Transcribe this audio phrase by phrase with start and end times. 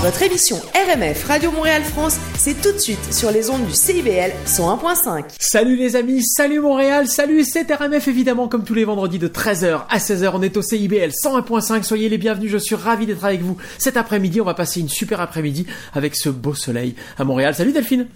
[0.00, 4.30] Votre émission RMF Radio Montréal France, c'est tout de suite sur les ondes du CIBL
[4.46, 5.24] 101.5.
[5.40, 9.86] Salut les amis, salut Montréal, salut c'est RMF évidemment comme tous les vendredis de 13h
[9.90, 13.40] à 16h on est au CIBL 101.5, soyez les bienvenus, je suis ravi d'être avec
[13.40, 13.56] vous.
[13.78, 17.56] Cet après-midi on va passer une super après-midi avec ce beau soleil à Montréal.
[17.56, 18.06] Salut Delphine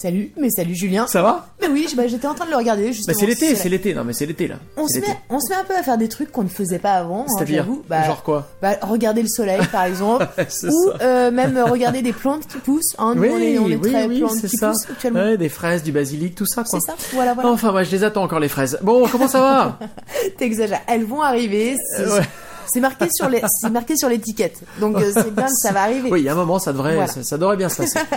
[0.00, 1.06] Salut, mais salut Julien.
[1.06, 1.48] Ça va?
[1.60, 3.12] Mais oui, bah, j'étais en train de le regarder justement.
[3.12, 4.54] Bah c'est l'été, C'est l'été, non mais c'est l'été là.
[4.78, 6.78] On se, met, on se met un peu à faire des trucs qu'on ne faisait
[6.78, 7.22] pas avant.
[7.22, 7.66] hein, C'est-à-dire.
[7.86, 8.48] Bah, Genre quoi?
[8.62, 10.26] bah, Regarder le soleil par exemple.
[10.64, 12.94] Ou euh, même regarder des plantes qui poussent.
[12.98, 14.70] Hein, nous, Oui, on est, on est oui, très oui, plantes qui ça.
[14.70, 15.20] poussent actuellement.
[15.20, 16.80] Ouais, des fraises, du basilic, tout ça quoi.
[16.80, 17.50] C'est ça Voilà, voilà.
[17.50, 18.78] Enfin, moi je les attends encore les fraises.
[18.80, 19.78] Bon, comment ça va?
[20.38, 20.80] T'exagères.
[20.88, 21.76] Elles vont arriver.
[21.98, 22.24] Euh, ouais.
[22.72, 24.60] C'est marqué sur les, c'est marqué sur l'étiquette.
[24.80, 26.10] Donc euh, c'est bien ça va arriver.
[26.10, 27.06] Oui, il y a un moment, ça devrait, Voilà.
[27.12, 27.98] ça, ça devrait bien se passer.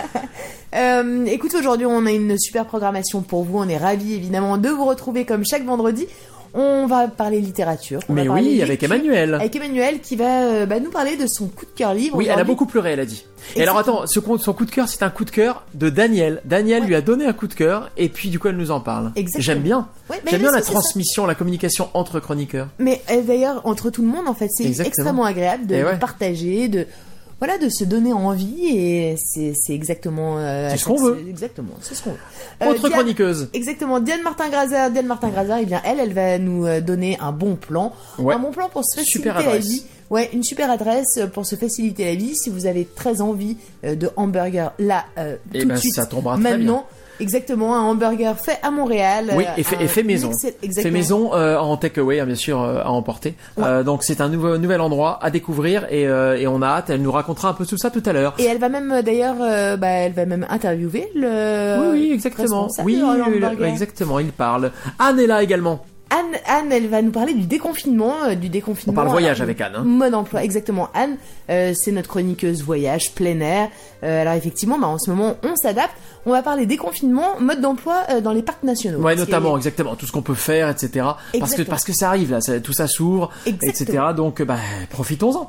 [0.76, 3.58] Euh, écoute, aujourd'hui, on a une super programmation pour vous.
[3.58, 6.08] On est ravis, évidemment, de vous retrouver comme chaque vendredi.
[6.56, 8.00] On va parler littérature.
[8.08, 9.34] on Mais va oui, avec Emmanuel.
[9.34, 12.16] Avec Emmanuel qui va euh, bah, nous parler de son coup de cœur livre.
[12.16, 13.24] Oui, elle a beaucoup pleuré, elle a dit.
[13.56, 16.40] Et alors attends, ce son coup de cœur, c'est un coup de cœur de Daniel.
[16.44, 16.88] Daniel Ouais.
[16.88, 19.12] lui a donné un coup de cœur et puis du coup elle nous en parle.
[19.16, 19.42] Exactement.
[19.42, 19.88] J'aime bien.
[20.08, 20.72] Ouais, J'aime bien la ça.
[20.72, 22.68] transmission, la communication entre chroniqueurs.
[22.78, 25.98] Mais euh, d'ailleurs, entre tout le monde, en fait, c'est extrêmement agréable de, de ouais.
[25.98, 26.86] partager, de
[27.44, 30.38] voilà, de se donner envie et c'est exactement.
[30.38, 31.18] euh, C'est ce qu'on veut.
[31.28, 32.16] Exactement, c'est ce qu'on veut.
[32.62, 33.48] Euh, Autre Diane- chroniqueuse.
[33.52, 37.18] Exactement, Diane Martin Grazer, Diane Martin Grazer, eh bien elle, elle va nous euh, donner
[37.20, 38.34] un bon plan, Ouais.
[38.34, 39.84] un bon plan pour se faciliter la vie.
[40.10, 42.36] Ouais, une super adresse euh, pour se faciliter la vie.
[42.36, 45.94] Si vous avez très envie euh, de hamburger là, euh, Eh tout ben, de suite,
[45.94, 46.86] ça tombera très maintenant.
[47.20, 49.32] Exactement, un hamburger fait à Montréal.
[49.36, 50.30] Oui, euh, et fait, et fait maison.
[50.82, 53.34] Fait maison euh, en takeaway, hein, bien sûr, euh, à emporter.
[53.58, 56.90] Euh, donc c'est un nouveau, nouvel endroit à découvrir et, euh, et on a hâte.
[56.90, 58.34] Elle nous racontera un peu tout ça tout à l'heure.
[58.38, 61.80] Et elle va même euh, d'ailleurs, euh, bah, elle va même interviewer le.
[61.80, 62.68] Oui, oui, exactement.
[62.84, 64.18] Oui, oui, exactement.
[64.18, 64.70] Il parle.
[64.98, 65.84] Anne est là également.
[66.16, 68.92] Anne, Anne, elle va nous parler du déconfinement, euh, du déconfinement.
[68.92, 69.72] On parle voyage euh, avec Anne.
[69.76, 69.82] hein.
[69.84, 70.88] Mode emploi, exactement.
[70.94, 71.16] Anne,
[71.50, 73.68] euh, c'est notre chroniqueuse voyage plein air.
[74.04, 75.94] Euh, alors effectivement, bah, en ce moment, on s'adapte.
[76.26, 78.98] On va parler déconfinement, mode d'emploi dans les parcs nationaux.
[79.00, 81.06] Ouais, notamment, exactement, tout ce qu'on peut faire, etc.
[81.38, 83.98] Parce que parce que ça arrive là, ça- tout ça s'ouvre, etc.
[84.16, 84.56] Donc, bah,
[84.90, 85.48] profitons-en.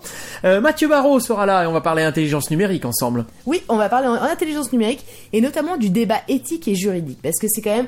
[0.62, 3.26] Mathieu Barrault sera là et on va parler intelligence numérique ensemble.
[3.46, 7.20] Oui, on va parler en, en intelligence numérique et notamment du débat éthique et juridique
[7.24, 7.88] parce que c'est quand même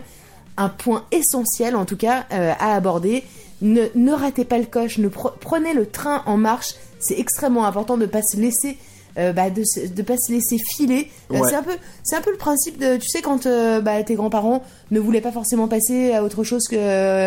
[0.57, 3.23] un point essentiel, en tout cas, euh, à aborder.
[3.62, 6.73] Ne, ne ratez pas le coche, ne pre- prenez le train en marche.
[7.00, 8.78] C'est extrêmement important de pas se laisser.
[9.18, 11.72] euh, bah, de, de pas se laisser filer Euh, c'est un peu
[12.03, 15.22] c'est un peu le principe de tu sais quand euh, bah, tes grands-parents ne voulaient
[15.22, 16.75] pas forcément passer à autre chose que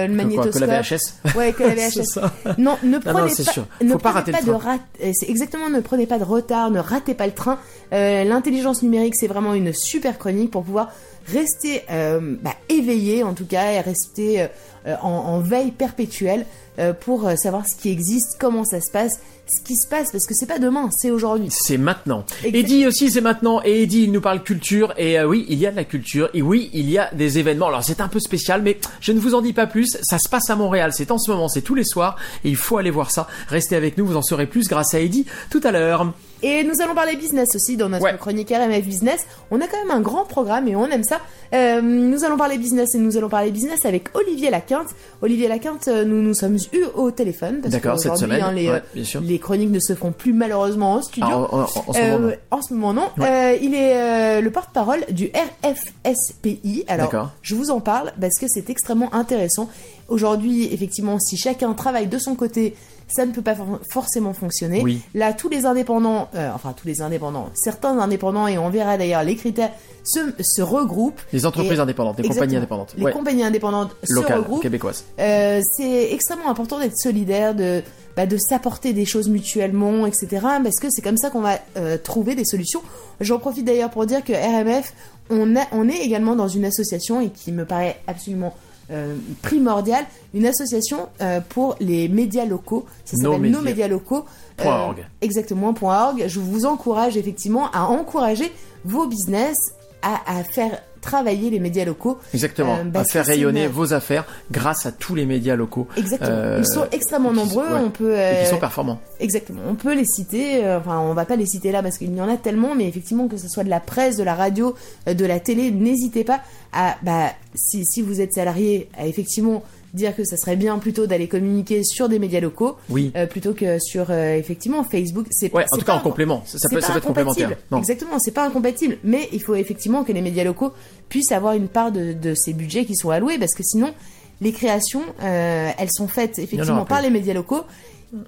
[0.07, 1.15] le magnétoscope que la VHS.
[1.37, 2.19] ouais que la VHS
[2.59, 3.67] non, ne prenez c'est pas, sûr.
[3.83, 4.79] ne pas prenez le de rat-
[5.19, 7.59] c'est exactement, ne prenez pas de retard, ne ratez pas le train.
[7.91, 10.91] L'intelligence numérique, c'est vraiment une super chronique pour pouvoir
[11.27, 14.47] rester euh, bah, éveillé, en tout cas, et rester euh,
[14.87, 16.47] euh, en, en veille perpétuelle
[16.79, 20.13] euh, pour euh, savoir ce qui existe, comment ça se passe, ce qui se passe,
[20.13, 21.49] parce que c'est pas demain, c'est aujourd'hui.
[21.51, 22.25] C'est maintenant.
[22.45, 22.57] Exact.
[22.57, 23.61] Eddie aussi, c'est maintenant.
[23.65, 24.95] Et Eddie, il nous parle culture.
[24.97, 26.31] Et euh, oui, il y a de la culture.
[26.33, 27.67] Et oui, il y a des événements.
[27.67, 29.99] Alors, c'est un peu spécial, mais je ne vous en dis pas plus.
[30.03, 30.93] Ça se passe à Montréal.
[30.95, 31.49] C'est en ce moment.
[31.49, 32.17] C'est tous les soirs.
[32.45, 33.27] Et il faut aller voir ça.
[33.49, 34.07] Restez avec nous.
[34.07, 36.13] Vous en saurez plus grâce à Eddie tout à l'heure.
[36.43, 38.17] Et nous allons parler business aussi dans notre Ouais.
[38.19, 39.27] chronique RMF Business.
[39.51, 41.19] On a quand même un grand programme et on aime ça.
[41.53, 44.87] Euh, nous allons parler business et nous allons parler business avec Olivier Laquinte.
[45.21, 48.41] Olivier Laquinte, euh, nous nous sommes eu au téléphone D'accord, cette semaine.
[48.43, 49.21] hein, les, Ouais, euh, bien sûr.
[49.21, 51.29] les chroniques ne se font plus malheureusement en studio.
[51.31, 52.27] Ah, en, en- en ce Euh, moment.
[52.29, 52.35] non.
[52.51, 53.09] en ce moment, non.
[53.27, 56.85] Euh, il est euh, le porte-parole du RFSPI.
[56.89, 59.69] Alors, je vous en parle parce que c'est extrêmement intéressant.
[60.09, 62.75] Aujourd'hui, effectivement, si chacun travaille de son côté,
[63.11, 64.81] ça ne peut pas for- forcément fonctionner.
[64.83, 65.01] Oui.
[65.15, 69.23] Là, tous les indépendants, euh, enfin tous les indépendants, certains indépendants, et on verra d'ailleurs
[69.25, 69.71] les critères,
[70.05, 71.21] se, se regroupent.
[71.33, 72.95] Les entreprises et- indépendantes, les compagnies indépendantes.
[72.97, 73.13] Les Ouais.
[73.13, 74.63] compagnies indépendantes se Locales, regroupent.
[74.63, 75.05] québécoises.
[75.19, 77.83] Euh, c'est extrêmement important d'être solidaire, de,
[78.17, 80.29] bah, de s'apporter des choses mutuellement, etc.
[80.63, 82.81] Parce que c'est comme ça qu'on va euh, trouver des solutions.
[83.21, 84.95] J'en profite d'ailleurs pour dire que RMF,
[85.29, 88.55] on, a, on est également dans une association et qui me paraît absolument
[88.91, 92.87] euh, primordiale, une association euh, pour les médias locaux.
[93.05, 93.61] Ça s'appelle Nos médias.
[93.63, 94.25] médias locaux.
[94.61, 95.07] Euh, org.
[95.21, 96.25] Exactement, .org.
[96.27, 98.51] Je vous encourage effectivement à encourager
[98.85, 99.57] vos business
[100.03, 102.19] à, à faire travailler les médias locaux.
[102.35, 102.77] Exactement.
[102.77, 105.87] Euh, à faire rayonner une- vos affaires grâce à tous les médias locaux.
[105.97, 106.31] Exactement.
[106.31, 107.65] Euh, Ils sont extrêmement sont- nombreux.
[107.67, 107.81] ouais.
[107.85, 108.13] On peut.
[108.13, 109.01] Et qui euh, sont performants.
[109.19, 109.61] Exactement.
[109.69, 110.67] On peut les citer.
[110.69, 113.29] Enfin, on va pas les citer là parce qu'il y en a tellement, mais effectivement
[113.29, 114.75] que ce soit de la presse, de la radio,
[115.07, 116.41] de la télé, n'hésitez pas
[116.73, 119.63] à, bah, si, si vous êtes salarié, à effectivement
[119.95, 123.13] dire que ça serait bien plutôt d'aller communiquer sur des médias locaux Oui.
[123.17, 125.27] euh, plutôt que sur euh, effectivement Facebook.
[125.31, 126.43] C'est Ouais, en tout cas en complément.
[126.47, 127.57] Ça, peut, pas ça peut être complémentaire.
[127.71, 127.79] Non.
[127.79, 128.99] Exactement, c'est pas incompatible.
[129.05, 130.73] Mais il faut effectivement que les médias locaux
[131.09, 133.93] puissent avoir une part de, de ces budgets qui sont alloués, parce que sinon,
[134.41, 137.63] les créations, euh, elles sont faites effectivement par les médias locaux.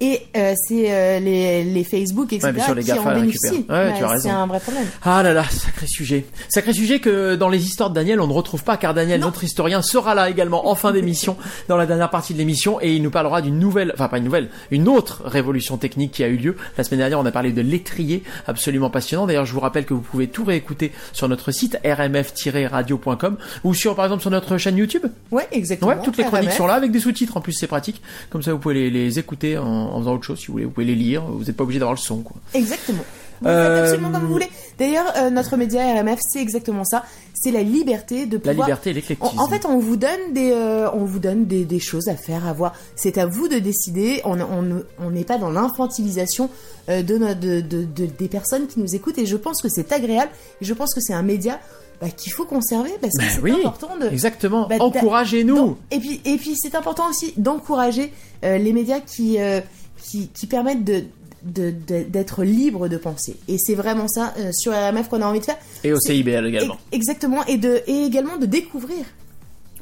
[0.01, 2.53] Et euh, c'est euh, les, les Facebook, etc.
[2.57, 3.67] Ouais, sûr, les qui GAFA en bénéficient.
[3.69, 4.87] Ouais, tu as c'est un vrai problème.
[5.03, 6.25] Ah là là, sacré sujet.
[6.49, 9.27] Sacré sujet que dans les histoires de Daniel, on ne retrouve pas car Daniel, Non.
[9.27, 11.37] notre historien, sera là également en fin d'émission,
[11.69, 14.25] dans la dernière partie de l'émission, et il nous parlera d'une nouvelle, enfin pas une
[14.25, 16.57] nouvelle, une autre révolution technique qui a eu lieu.
[16.79, 19.27] La semaine dernière, on a parlé de l'étrier, absolument passionnant.
[19.27, 23.97] D'ailleurs, je vous rappelle que vous pouvez tout réécouter sur notre site rmf-radio.com ou sur,
[23.97, 25.07] par exemple, sur notre chaîne YouTube.
[25.33, 25.91] Ouais, exactement.
[25.91, 26.57] Ouais, toutes les chroniques RMF.
[26.59, 27.37] sont là avec des sous-titres.
[27.37, 28.01] En plus, c'est pratique.
[28.31, 30.65] Comme ça, vous pouvez les, les écouter en, en faisant autre chose si vous voulez.
[30.65, 31.23] Vous pouvez les lire.
[31.25, 32.37] Vous n'êtes pas obligé d'avoir le son, quoi.
[32.55, 33.03] Exactement.
[33.41, 34.49] Vous Euh, faites absolument comme vous voulez.
[34.79, 37.03] D'ailleurs, euh, notre média RMF, c'est exactement ça.
[37.35, 38.69] C'est la liberté de La pouvoir.
[38.69, 39.37] liberté et l'éclectisme.
[39.37, 42.15] En, en fait, on vous donne des, euh, on vous donne des, des choses à
[42.15, 42.73] faire, à voir.
[42.95, 44.21] C'est à vous de décider.
[44.25, 46.51] On on ne- on n'est pas dans l'infantilisation
[46.89, 49.19] euh, de, de- de- des personnes qui nous écoutent.
[49.19, 50.31] Et je pense que c'est agréable.
[50.61, 51.59] Et je pense que c'est un média
[52.03, 54.09] bah, qu'il faut conserver parce que Ben c'est oui, important de.
[54.09, 54.67] Exactement.
[54.67, 55.79] Bah, Encouragez-nous.
[55.93, 58.13] Et puis, et puis c'est important aussi d'encourager
[58.45, 59.61] euh, les médias qui, euh,
[60.03, 61.05] qui, qui permettent de
[61.45, 63.37] d'être libre de penser.
[63.49, 65.59] Et c'est vraiment ça euh, sur RMF qu'on a envie de faire.
[65.83, 66.75] Et au CIBL également.
[66.75, 67.45] E- Exactement.
[67.47, 69.05] Et, de, et également de découvrir.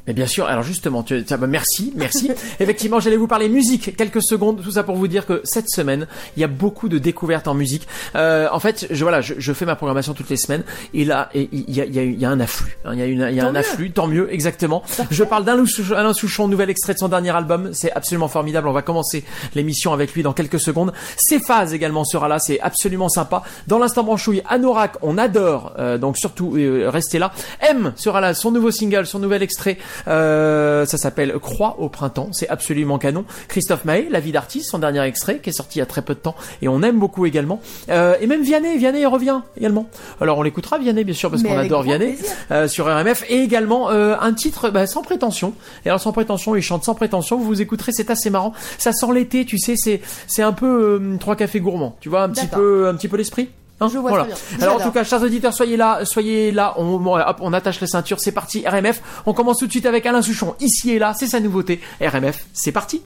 [0.07, 2.31] Mais bien sûr, alors justement, tu, tu- bah, merci, merci.
[2.59, 6.07] Effectivement, j'allais vous parler musique, quelques secondes, tout ça pour vous dire que cette semaine,
[6.35, 7.87] il y a beaucoup de découvertes en musique.
[8.15, 10.63] Euh, en fait, je, voilà, je, je fais ma programmation toutes les semaines,
[10.93, 12.77] et là, il y y y a un afflux.
[12.85, 13.57] hein, il y a, une, y a Tant un mieux.
[13.59, 14.83] afflux, tant mieux, exactement.
[15.11, 18.67] Je parle d'Alain Souchon, Souchon, nouvel extrait de son dernier album, c'est absolument formidable.
[18.67, 19.23] On va commencer
[19.55, 20.93] l'émission avec lui dans quelques secondes.
[21.17, 23.43] Céphase également sera là, c'est absolument sympa.
[23.67, 27.31] Dans l'instant branchouille, Anorak, on adore, euh, donc surtout euh, restez là.
[27.61, 29.77] M sera là, son nouveau single, son nouvel extrait,
[30.07, 33.25] euh, ça s'appelle Croix au printemps, c'est absolument canon.
[33.47, 36.01] Christophe Mahé, La vie d'artiste, son dernier extrait qui est sorti il y a très
[36.01, 37.61] peu de temps et on aime beaucoup également.
[37.89, 39.87] Euh, et même Vianney, Vianney revient également.
[40.19, 42.17] Alors on l'écoutera Vianney bien sûr parce qu'on adore Vianney
[42.51, 45.53] euh, sur RMF et également euh, un titre bah, sans prétention.
[45.85, 47.37] Et alors sans prétention, il chante sans prétention.
[47.37, 48.53] Vous vous écouterez, c'est assez marrant.
[48.77, 51.95] Ça sent l'été, tu sais, c'est c'est un peu euh, trois cafés gourmands.
[51.99, 53.49] Tu vois un petit peu un petit peu l'esprit.
[53.81, 54.25] Hein Je vois voilà.
[54.25, 54.63] très bien.
[54.67, 56.73] Alors en tout cas, chers auditeurs, soyez là, soyez là.
[56.77, 58.19] On, hop, on attache les ceintures.
[58.19, 59.01] C'est parti, RMF.
[59.25, 60.55] On commence tout de suite avec Alain Souchon.
[60.59, 61.81] Ici et là, c'est sa nouveauté.
[61.99, 63.01] RMF, c'est parti.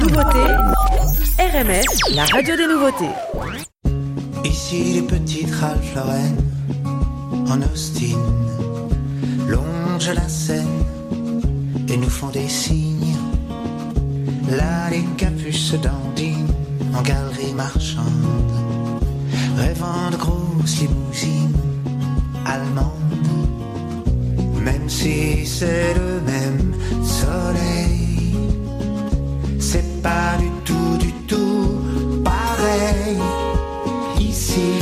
[0.00, 0.38] Nouveauté,
[1.38, 1.84] RMF,
[2.14, 3.10] la radio des nouveautés.
[4.44, 6.36] Ici les petites Ralph Lauren
[7.50, 8.16] en Austin
[9.48, 10.84] longent la Seine
[11.88, 13.16] et nous font des signes.
[14.50, 16.52] Là les capuces dandinent
[16.94, 18.04] en galerie marchande,
[19.56, 21.56] rêvant de grosses limousines
[22.44, 22.92] allemandes.
[24.62, 28.34] Même si c'est le même soleil,
[29.58, 31.80] c'est pas du tout, du tout
[32.24, 33.18] pareil
[34.20, 34.78] ici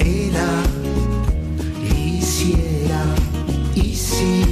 [0.00, 0.52] et là,
[1.94, 3.04] ici et là,
[3.76, 4.51] ici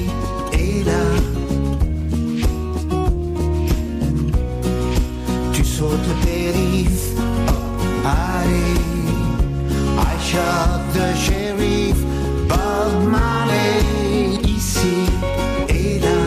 [10.31, 11.99] Shot the sheriff,
[12.47, 15.11] Bob Marley, ici
[15.69, 16.21] et là.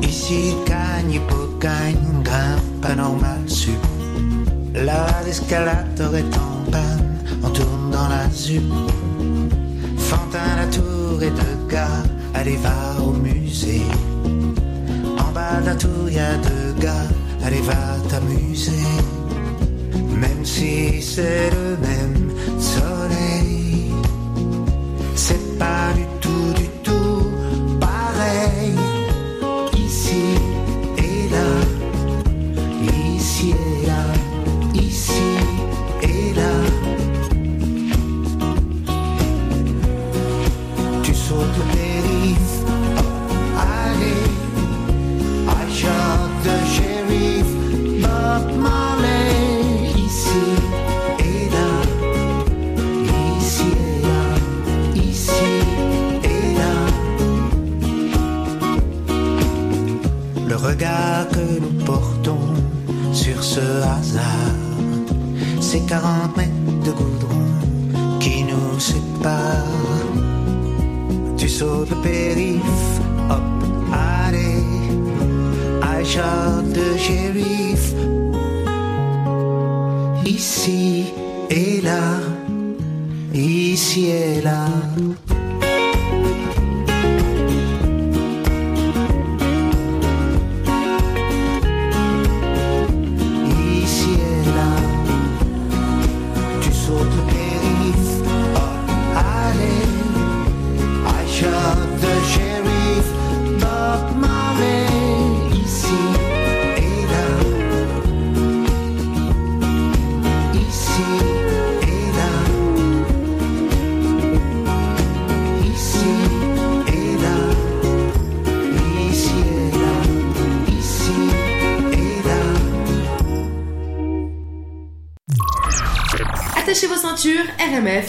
[0.00, 1.20] Ici, cagne,
[1.58, 3.40] gagne, grimpe à normal.
[4.74, 8.62] Là, l'escalator est en panne, on tourne dans la ZUP.
[9.98, 12.04] Fantin, la tour et deux gars,
[12.34, 13.82] allez, va au musée.
[15.18, 17.08] En bas de la tour, y a deux gars,
[17.44, 18.86] allez, va t'amuser.
[20.22, 23.90] Même si c'est le même soleil,
[25.16, 26.11] c'est pas du tout, du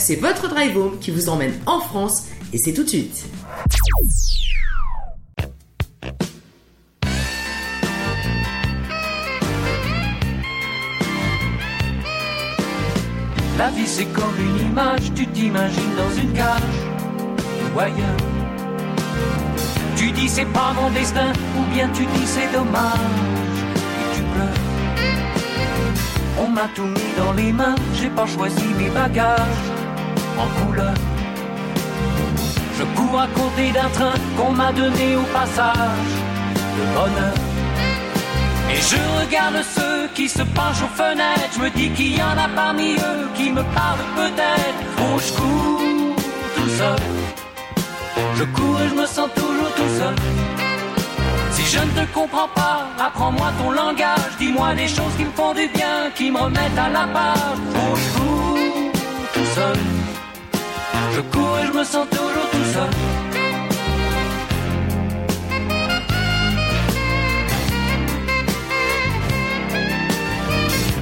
[0.03, 3.25] c'est votre drive home qui vous emmène en France et c'est tout de suite.
[13.57, 16.61] La vie c'est comme une image, tu t'imagines dans une cage
[17.73, 18.17] ou ailleurs.
[19.95, 22.99] Tu dis c'est pas mon destin, ou bien tu dis c'est dommage,
[24.01, 24.63] et tu pleures.
[26.41, 29.72] On m'a tout mis dans les mains, j'ai pas choisi mes bagages
[30.37, 30.93] en couleur.
[32.77, 36.11] Je cours à côté d'un train qu'on m'a donné au passage
[36.77, 37.33] de bonheur.
[38.71, 41.53] Et je regarde ceux qui se penchent aux fenêtres.
[41.55, 44.81] Je me dis qu'il y en a parmi eux qui me parlent peut-être.
[44.99, 46.15] Oh, je cours
[46.55, 46.99] tout seul.
[48.35, 50.15] Je cours et je me sens toujours tout seul.
[51.51, 54.31] Si je ne te comprends pas, apprends-moi ton langage.
[54.39, 57.59] Dis-moi des choses qui me font du bien, qui me remettent à la page.
[57.75, 58.91] Oh, je cours
[59.33, 60.02] tout seul.
[61.15, 62.89] Je cours et je me sens toujours tout seul.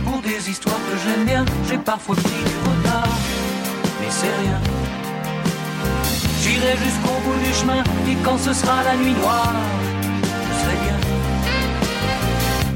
[0.06, 3.08] Pour des histoires que j'aime bien, j'ai parfois pris du retard.
[4.01, 4.60] Mais c'est rien.
[6.41, 9.53] J'irai jusqu'au bout du chemin et quand ce sera la nuit noire,
[10.24, 10.98] je serai bien.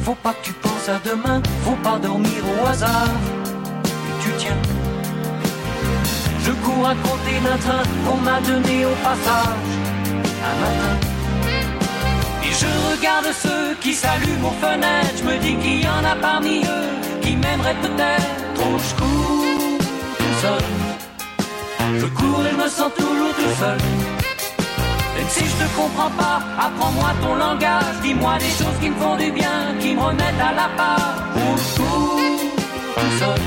[0.04, 3.10] Faut pas que tu penses à demain, faut pas dormir au hasard.
[6.84, 9.74] À côté d'un train qu'on m'a donné au passage.
[12.44, 15.15] Et je regarde ceux qui s'allument aux fenêtres.
[15.17, 16.91] Je me dis qu'il y en a parmi eux
[17.24, 18.27] qui m'aimeraient peut-être.
[18.60, 19.79] Oh, je cours
[20.20, 20.65] tout seul.
[22.01, 23.79] Je cours et je me sens toujours tout seul.
[25.15, 27.96] Même si je te comprends pas, apprends-moi ton langage.
[28.03, 31.15] Dis-moi des choses qui me font du bien, qui me remettent à la part.
[31.36, 32.20] Oh, je cours
[32.96, 33.41] tout seul.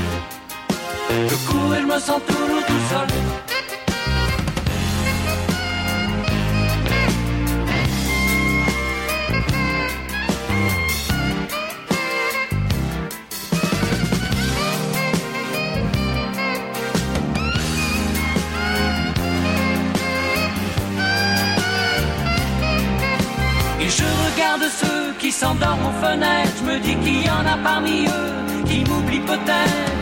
[1.29, 1.58] Je cours
[1.99, 3.07] me sens toujours tout seul.
[23.81, 26.51] Et je regarde ceux qui s'endorment aux fenêtres.
[26.59, 29.98] Je me dis qu'il y en a parmi eux qui m'oublient peut-être.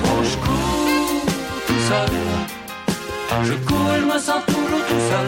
[1.89, 5.27] Je cours et je me sens toujours tout seul.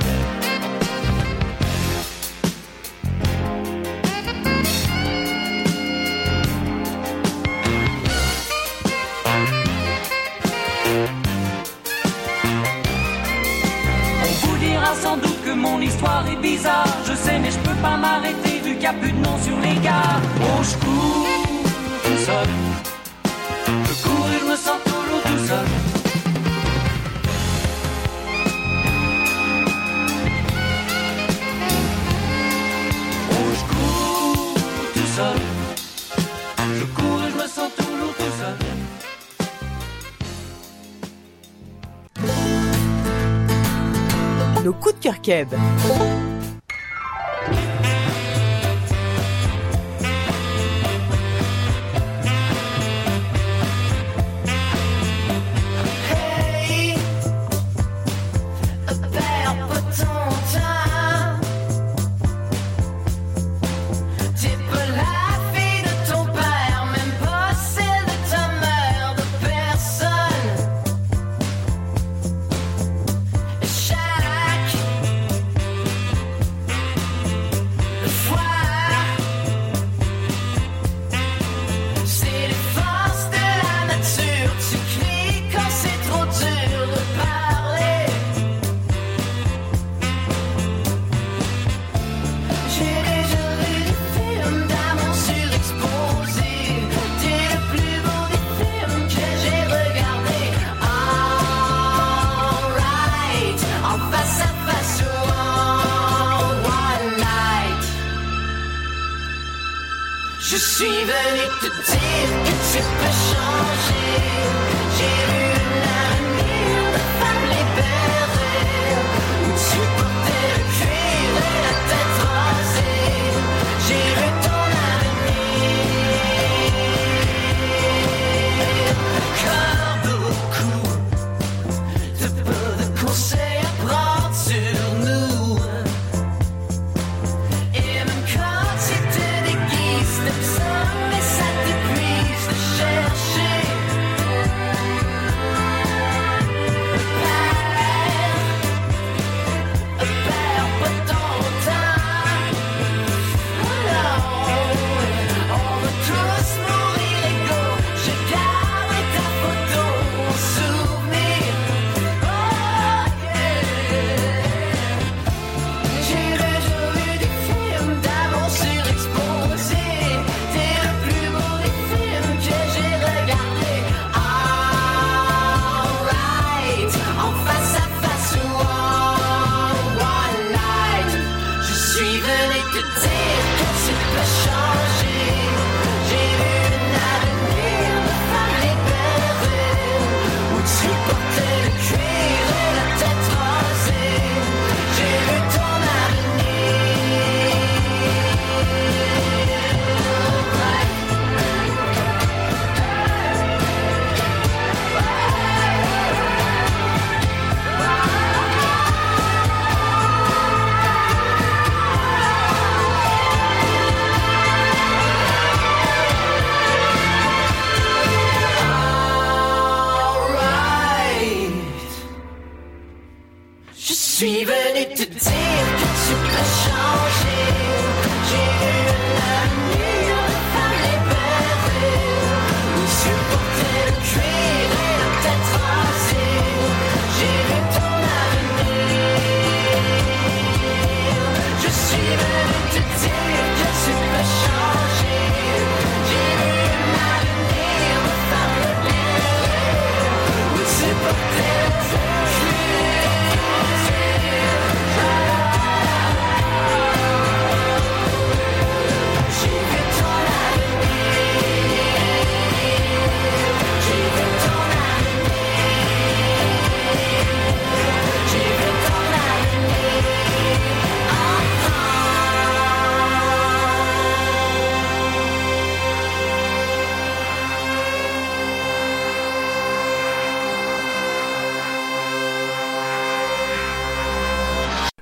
[14.21, 16.83] On vous dira sans doute que mon histoire est bizarre.
[17.05, 19.57] Je sais, mais je peux pas m'arrêter vu qu'il n'y a plus de nom sur
[19.59, 20.19] les gares.
[20.41, 21.25] Oh, je cours
[22.03, 22.47] tout seul.
[23.65, 25.88] Je cours et je me sens toujours tout seul.
[44.69, 45.47] Nos coups de cœur keb.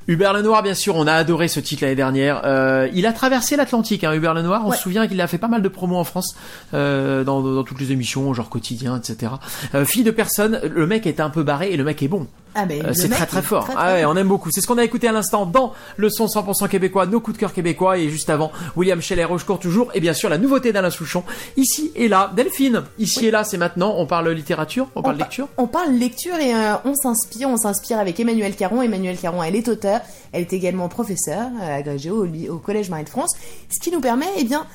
[0.08, 2.42] Hubert Lenoir, bien sûr, on a adoré ce titre l'année dernière.
[2.46, 4.62] Euh, il a traversé l'Atlantique, hein, Hubert Lenoir.
[4.66, 4.78] On Ouais.
[4.78, 6.36] se souvient qu'il a fait pas mal de promos en France,
[6.74, 9.34] euh, dans, dans toutes les émissions, genre quotidien, etc.
[9.76, 12.28] Euh, fille de personne, le mec est un peu barré et le mec est bon.
[12.60, 13.66] Ah ben, Euh, c'est très très fort.
[13.66, 14.50] très, ah ouais, on aime beaucoup.
[14.52, 17.40] C'est ce qu'on a écouté à l'instant dans le son 100% québécois, nos coups de
[17.40, 20.90] cœur québécois et juste avant William Scheller, Rochecourt toujours et bien sûr la nouveauté d'Alain
[20.90, 21.24] Souchon.
[21.56, 22.84] Ici et là, Delphine.
[22.98, 23.94] Ici et là, c'est maintenant.
[23.98, 25.48] On parle littérature, on, parle par- lecture.
[25.58, 27.48] On parle lecture et euh, on s'inspire.
[27.50, 28.82] On s'inspire avec Emmanuel Caron.
[28.82, 30.02] Emmanuel Caron, elle est auteure.
[30.32, 33.36] Elle est également professeure euh, agrégée au, Collège Marie de France.
[33.70, 34.66] Ce qui nous permet, eh bien,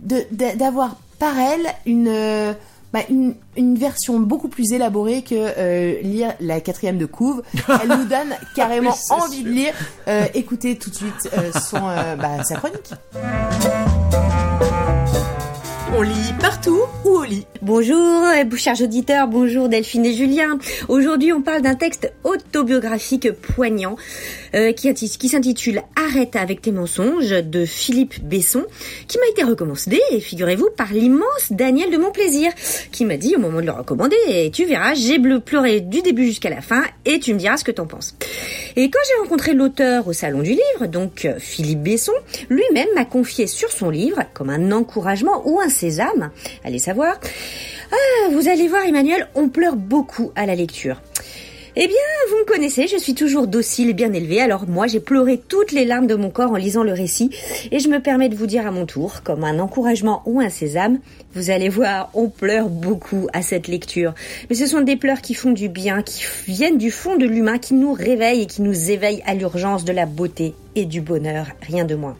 [0.00, 2.54] d'avoir par elle une,
[2.92, 7.42] bah, une, une version beaucoup plus élaborée que euh, lire la quatrième de couve.
[7.82, 9.44] Elle nous donne carrément Oui, c'est envie sûr.
[9.44, 9.74] de lire.
[10.08, 12.90] Euh, écoutez tout de suite euh, son, euh, bah, sa chronique.
[15.94, 18.24] On lit partout ou au lit Bonjour,
[18.56, 20.58] chers auditeurs, bonjour Delphine et Julien.
[20.88, 23.96] Aujourd'hui, on parle d'un texte autobiographique poignant
[24.54, 28.64] euh, qui, inti- qui s'intitule Arrête avec tes mensonges de Philippe Besson,
[29.08, 32.52] qui m'a été recommandé, figurez-vous, par l'immense Daniel de Montplaisir,
[32.90, 36.50] qui m'a dit au moment de le recommander, tu verras, j'ai pleuré du début jusqu'à
[36.50, 38.14] la fin, et tu me diras ce que t'en penses.
[38.76, 42.12] Et quand j'ai rencontré l'auteur au salon du livre, donc euh, Philippe Besson,
[42.48, 46.30] lui-même m'a confié sur son livre, comme un encouragement ou un sésame,
[46.64, 47.18] allez savoir,
[47.92, 51.00] ah, vous allez voir Emmanuel, on pleure beaucoup à la lecture.
[51.74, 51.96] Eh bien,
[52.28, 55.72] vous me connaissez, je suis toujours docile et bien élevée, alors moi j'ai pleuré toutes
[55.72, 57.30] les larmes de mon corps en lisant le récit,
[57.70, 60.50] et je me permets de vous dire à mon tour, comme un encouragement ou un
[60.50, 60.98] sésame,
[61.34, 64.12] vous allez voir, on pleure beaucoup à cette lecture.
[64.50, 67.56] Mais ce sont des pleurs qui font du bien, qui viennent du fond de l'humain,
[67.56, 71.46] qui nous réveillent et qui nous éveillent à l'urgence de la beauté et du bonheur,
[71.62, 72.18] rien de moins.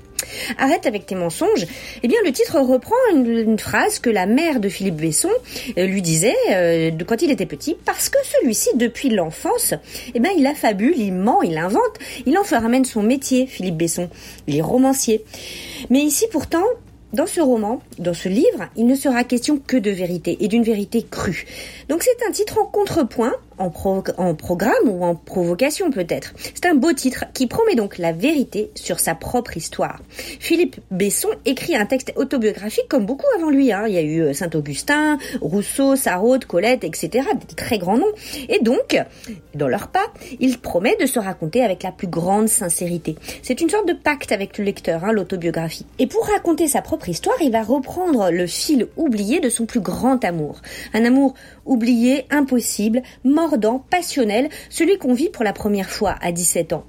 [0.59, 1.67] Arrête avec tes mensonges.
[2.03, 5.31] Eh bien, le titre reprend une, phrase que la mère de Philippe Besson
[5.79, 9.75] euh, lui disait euh, quand il était petit, parce que celui-ci, depuis l'enfance,
[10.15, 13.77] eh ben, il affabule, il ment, il invente, il en fait ramène son métier, Philippe
[13.77, 14.09] Besson.
[14.47, 15.25] Il est romancier.
[15.91, 16.65] Mais ici, pourtant,
[17.13, 20.63] dans ce roman, dans ce livre, il ne sera question que de vérité et d'une
[20.63, 21.45] vérité crue.
[21.89, 26.35] Donc c'est un titre en contrepoint, en, pro- en programme ou en provocation peut-être.
[26.55, 30.01] C'est un beau titre qui promet donc la vérité sur sa propre histoire.
[30.41, 33.73] Philippe Besson écrit un texte autobiographique comme beaucoup avant lui.
[33.73, 33.85] hein.
[33.87, 37.27] Il y a eu euh, Saint-Augustin, Rousseau, Sarraute, Colette, etc.
[37.49, 38.13] Des très grands noms.
[38.49, 38.97] Et donc,
[39.55, 40.07] dans leur pas,
[40.41, 43.17] il promet de se raconter avec la plus grande sincérité.
[43.43, 45.87] C'est une sorte de pacte avec le lecteur, hein, l'autobiographie.
[45.99, 49.81] Et pour raconter sa propre histoire, il va reprendre le fil oublié de son plus
[49.81, 50.61] grand amour.
[50.95, 56.73] Un amour oublié, impossible, mordant, passionnel, celui qu'on vit pour la première fois à 17
[56.73, 56.85] ans.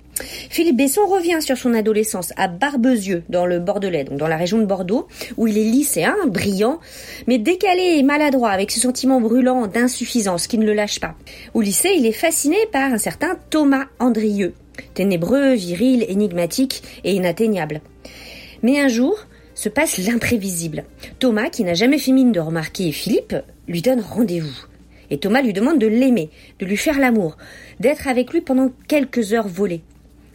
[0.49, 4.59] Philippe Besson revient sur son adolescence à Barbezieux, dans le Bordelais, donc dans la région
[4.59, 5.07] de Bordeaux,
[5.37, 6.79] où il est lycéen, brillant,
[7.27, 11.15] mais décalé et maladroit, avec ce sentiment brûlant d'insuffisance qui ne le lâche pas.
[11.53, 14.53] Au lycée, il est fasciné par un certain Thomas Andrieux,
[14.93, 17.81] ténébreux, viril, énigmatique et inatteignable.
[18.61, 19.17] Mais un jour,
[19.55, 20.83] se passe l'imprévisible.
[21.19, 23.35] Thomas, qui n'a jamais fait mine de remarquer Philippe,
[23.67, 24.65] lui donne rendez-vous.
[25.09, 27.37] Et Thomas lui demande de l'aimer, de lui faire l'amour,
[27.79, 29.81] d'être avec lui pendant quelques heures volées.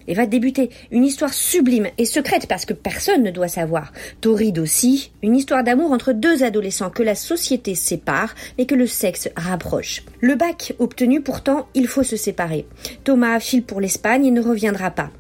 [0.07, 3.93] Et va débuter une histoire sublime et secrète parce que personne ne doit savoir.
[4.23, 8.87] Torride aussi, une histoire d'amour entre deux adolescents que la société sépare mais que le
[8.87, 10.03] sexe rapproche.
[10.21, 12.67] Le bac obtenu pourtant, il faut se séparer.
[13.05, 15.11] Thomas file pour l'Espagne et ne reviendra pas.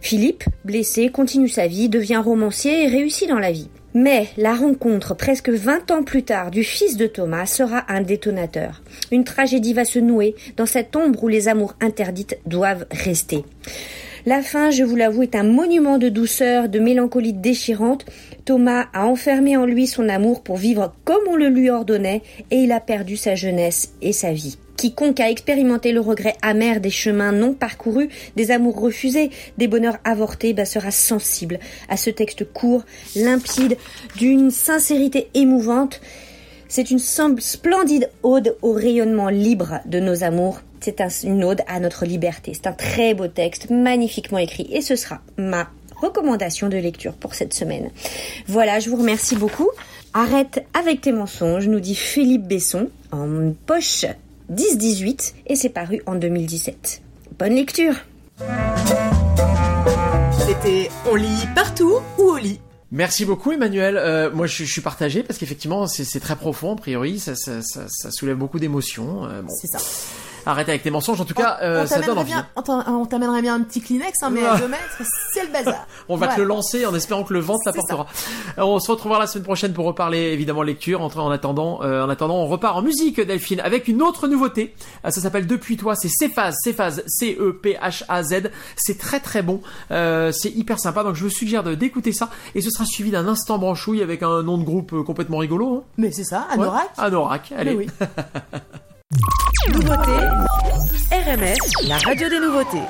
[0.00, 3.68] Philippe, blessé, continue sa vie, devient romancier et réussit dans la vie.
[4.00, 8.80] Mais la rencontre presque 20 ans plus tard du fils de Thomas sera un détonateur.
[9.10, 13.42] Une tragédie va se nouer dans cette ombre où les amours interdites doivent rester.
[14.24, 18.06] La fin, je vous l'avoue, est un monument de douceur, de mélancolie déchirante.
[18.44, 22.58] Thomas a enfermé en lui son amour pour vivre comme on le lui ordonnait et
[22.58, 24.58] il a perdu sa jeunesse et sa vie.
[24.78, 29.98] Quiconque a expérimenté le regret amer des chemins non parcourus, des amours refusés, des bonheurs
[30.04, 32.84] avortés, bah, sera sensible à ce texte court,
[33.16, 33.76] limpide,
[34.16, 36.00] d'une sincérité émouvante.
[36.68, 40.60] C'est une splendide ode au rayonnement libre de nos amours.
[40.80, 42.52] C'est un- une ode à notre liberté.
[42.54, 45.68] C'est un très beau texte, magnifiquement écrit, et ce sera ma
[46.00, 47.90] recommandation de lecture pour cette semaine.
[48.46, 49.68] Voilà, je vous remercie beaucoup.
[50.14, 54.04] Arrête avec tes mensonges, nous dit Philippe Besson, en poche
[54.52, 57.02] 10-18, et c'est paru en 2017.
[57.38, 57.94] Bonne lecture
[60.46, 62.60] C'était On lit partout ou au lit?
[62.90, 63.98] Merci beaucoup Emmanuel.
[63.98, 67.34] Euh, moi je, je suis partagé parce qu'effectivement c'est c'est très profond a priori, ça,
[67.34, 69.26] ça, ça, ça soulève beaucoup d'émotions.
[69.26, 69.78] Euh, bon, C'est ça.
[70.48, 71.20] Arrête avec tes mensonges.
[71.20, 72.32] En tout cas, euh, on ça donne envie.
[72.32, 74.82] bien, on on t'amènerait bien un petit Kleenex, hein, mais à deux mètres,
[75.32, 75.86] c'est le bazar.
[76.08, 78.06] On va te le lancer en espérant que le vent l'apportera.
[78.56, 81.02] Alors, On se retrouvera la semaine prochaine pour reparler évidemment lecture.
[81.02, 84.74] En, en attendant, euh, en attendant, on repart en musique Delphine avec une autre nouveauté.
[85.04, 85.94] Euh, ça s'appelle Depuis toi.
[85.94, 88.50] C'est Cephas, Cephas, C E P H A Z.
[88.76, 89.60] C'est très très bon.
[89.90, 91.02] Euh, c'est hyper sympa.
[91.04, 94.42] Donc je vous suggère d'écouter ça et ce sera suivi d'un instant branchouille avec un
[94.42, 95.78] nom de groupe euh, complètement rigolo.
[95.78, 95.82] hein.
[95.98, 96.62] Mais c'est ça, Ouais.
[96.64, 96.88] Anorak.
[96.96, 97.52] Anorak.
[97.56, 97.70] Allez.
[97.72, 97.86] Mais oui.
[99.72, 100.18] Nouveauté,
[101.12, 102.86] RMF, la radio des nouveautés.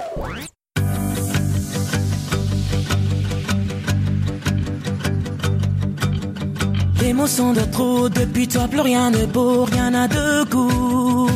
[7.01, 11.29] Les mots sont de trop, depuis toi plus rien de beau, rien n'a de goût.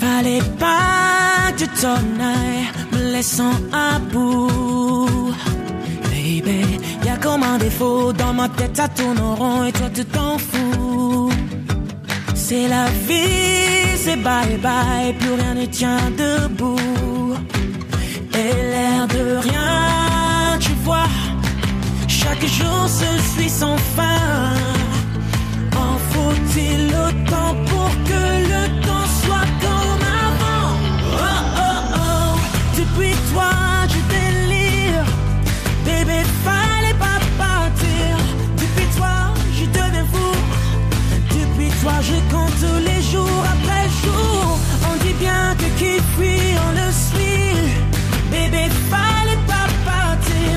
[0.00, 5.32] Fallait pas que tu t'en ailles, me laissant à bout.
[6.10, 9.88] Baby, y a comme un défaut, dans ma tête ça tourne en rond et toi
[9.94, 11.13] tu t'en fous.
[12.46, 17.34] C'est la vie, c'est bye bye, plus rien ne tient debout.
[18.34, 21.08] Et l'air de rien, tu vois.
[22.06, 24.52] Chaque jour se suit sans fin.
[25.74, 30.68] En faut-il autant pour que le temps soit comme avant?
[31.24, 32.38] Oh oh oh,
[32.76, 33.63] depuis toi
[42.08, 44.58] je compte les jours après jour.
[44.90, 47.58] On dit bien que qui fuit on le suit.
[48.30, 50.52] Bébé, fallait pas partir.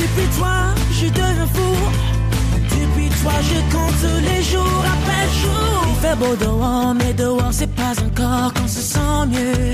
[0.00, 0.56] Depuis toi
[0.98, 1.74] je deviens fou.
[2.74, 5.72] Depuis toi je compte les jours après jour.
[5.90, 9.72] Il fait beau dehors, mais dehors c'est pas encore qu'on se sent mieux.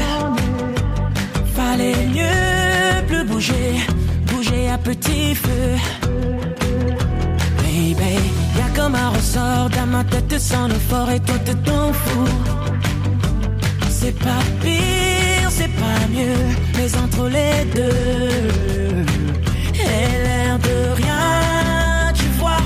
[1.56, 3.70] Fallait mieux plus bouger,
[4.26, 6.33] bouger à petit feu.
[8.84, 12.28] Comme un ressort dans ma tête sans le fort et toi tu t'en fous.
[13.88, 16.44] C'est pas pire, c'est pas mieux,
[16.76, 19.06] mais entre les deux,
[19.72, 22.60] et l'air de rien, tu vois.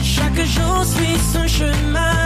[0.00, 2.25] Chaque jour suit son chemin.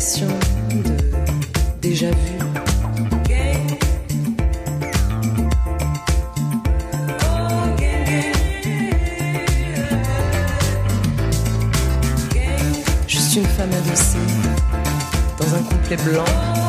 [0.00, 2.16] de déjà vu.
[13.06, 14.16] Juste une femme adossée
[15.38, 16.59] dans un couplet blanc.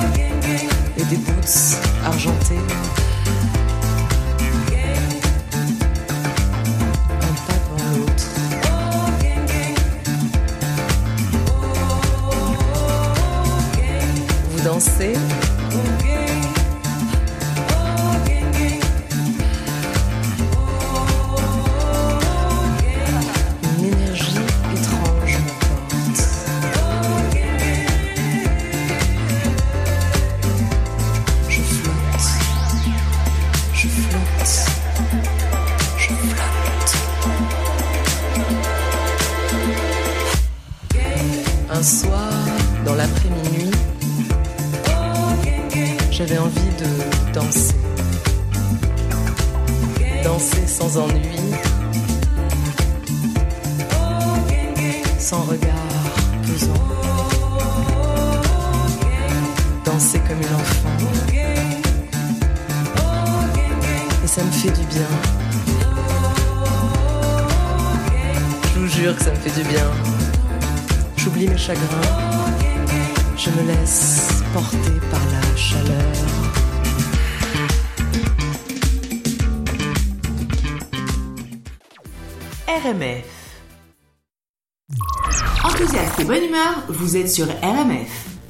[85.72, 88.41] Enthousiaste et bonne humeur, vous êtes sur RMF.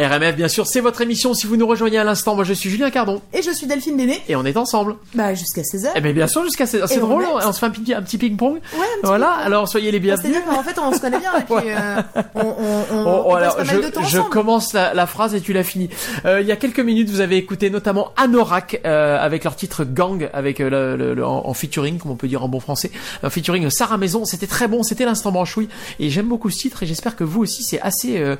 [0.00, 1.34] RMF, bien sûr, c'est votre émission.
[1.34, 3.20] Si vous nous rejoignez à l'instant, moi je suis Julien Cardon.
[3.34, 4.22] Et je suis Delphine Déné.
[4.26, 4.96] Et on est ensemble.
[5.14, 5.88] Bah, jusqu'à 16h.
[5.94, 7.24] Eh bien, bien sûr, jusqu'à c'est c'est Et on drôle.
[7.24, 8.54] est- On, se fait un petit, ping-pong.
[8.54, 9.32] Ouais, un petit Voilà.
[9.32, 10.32] Alors, soyez les bienvenus.
[10.34, 12.00] C'est-à-dire qu'en fait, on se connaît bien et puis euh,
[12.34, 12.44] on, on,
[12.90, 15.34] on, Oh, on alors, passe pas mal je, de temps je commence la, la phrase
[15.34, 15.90] et tu l'as fini.
[16.24, 19.84] Euh, il y a quelques minutes, vous avez écouté notamment Anorak euh, avec leur titre
[19.84, 22.60] Gang, avec euh, le, le- le- en, en featuring, comme on peut dire en bon
[22.60, 22.90] français,
[23.22, 24.24] un featuring Sarah Maison.
[24.24, 25.68] C'était très bon, c'était l'instant branchouille
[26.00, 28.36] et j'aime beaucoup ce titre et j'espère que vous aussi c'est assez euh,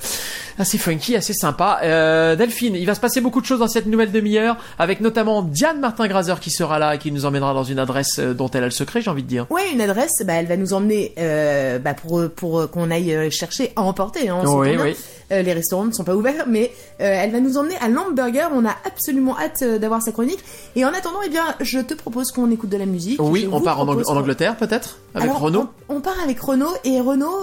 [0.58, 1.80] assez funky, assez sympa.
[1.82, 5.42] Euh, Delphine, il va se passer beaucoup de choses dans cette nouvelle demi-heure, avec notamment
[5.42, 8.62] Diane Martin-Grazer qui sera là et qui nous emmènera dans une adresse euh, dont elle
[8.62, 9.46] a le secret, j'ai envie de dire.
[9.50, 13.72] Ouais, une adresse, bah, elle va nous emmener euh, bah, pour pour qu'on aille chercher
[13.76, 14.28] à emporter.
[14.28, 14.94] Hein, Oui, oui.
[15.32, 18.48] Euh, les restaurants ne sont pas ouverts, mais elle va nous emmener à Lamburger.
[18.54, 20.40] On a absolument hâte d'avoir sa chronique.
[20.76, 23.20] Et en attendant, eh bien, je te propose qu'on écoute de la musique.
[23.20, 25.68] Oui, on part en, Ang- Angleterre peut-être avec Alors, Renault.
[25.88, 27.40] On, on part avec Renault et Renault,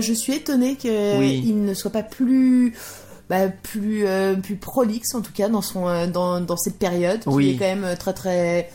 [0.00, 1.52] je suis étonnée qu'il Oui.
[1.52, 2.74] ne soit pas plus.
[3.30, 7.20] Bah, plus euh, plus prolixe en tout cas dans son euh, dans, dans cette période
[7.26, 7.44] Oui.
[7.44, 8.68] qui est quand même euh, très très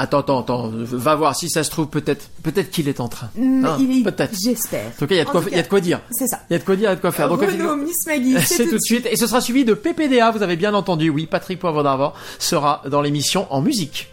[0.00, 3.30] Attends, attends, attends, va voir si ça se trouve peut-être, peut-être qu'il est en train.
[3.34, 4.32] Mm, Hein, il est- peut-être.
[4.40, 5.68] j'espère En tout cas, il y a de quoi, tout il y a cas, de
[5.68, 6.00] quoi dire.
[6.12, 7.28] c'est ça Il y a de quoi dire, il y a de quoi faire.
[7.28, 9.06] Donc, effectivement- Miss Maggie c'est tout de suite.
[9.10, 11.10] Et ce sera suivi de PPDA, vous avez bien entendu.
[11.10, 14.12] Oui, Patrick Poivre d'Arvor sera dans l'émission en musique.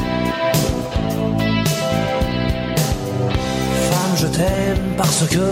[4.21, 5.45] Je t'aime parce que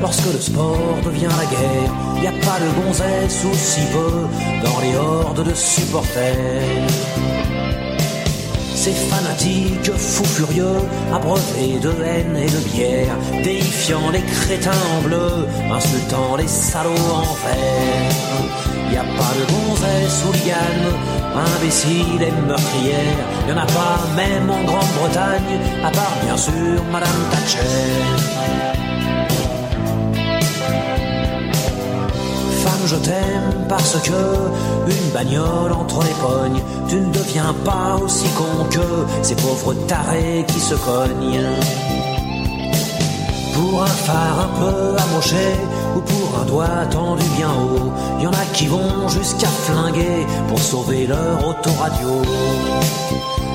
[0.00, 4.12] lorsque le sport devient la guerre, y a pas de gonzesse ou si peu
[4.64, 6.88] dans les hordes de supporters.
[8.74, 10.80] Ces fanatiques fous furieux,
[11.12, 17.34] abreuvés de haine et de bière, déifiant les crétins en bleu, insultant les salauds en
[17.44, 18.73] vert.
[18.92, 20.88] Y a pas de gonzesse ou liane,
[21.56, 27.20] imbécile et meurtrière, y en a pas même en Grande-Bretagne, à part bien sûr Madame
[27.30, 28.44] Thatcher.
[32.62, 38.28] Femme, je t'aime parce que une bagnole entre les pognes, tu ne deviens pas aussi
[38.36, 41.48] con que ces pauvres tarés qui se cognent.
[43.54, 45.46] Pour un phare un peu amoché
[45.94, 50.58] ou pour un doigt tendu bien haut, y en a qui vont jusqu'à flinguer pour
[50.58, 52.22] sauver leur autoradio.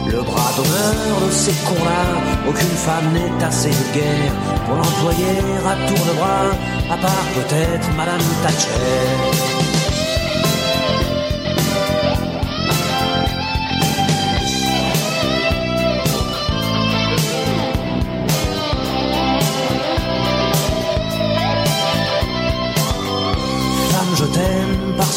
[0.08, 4.34] Le bras d'honneur de ces cons-là, aucune femme n'est assez vulgaire
[4.65, 9.49] pour l'employer à tour de bras, à part peut-être Madame Thatcher.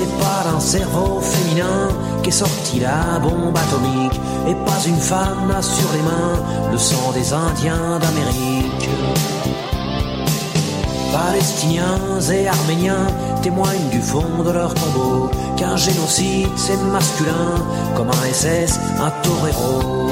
[0.00, 1.88] C'est pas d'un cerveau féminin
[2.22, 7.12] qu'est sortie la bombe atomique et pas une femme n'a sur les mains le sang
[7.12, 8.88] des Indiens d'Amérique.
[11.12, 13.08] Palestiniens et Arméniens
[13.42, 17.56] témoignent du fond de leur tombeau qu'un génocide c'est masculin
[17.94, 20.08] comme un SS, un torero.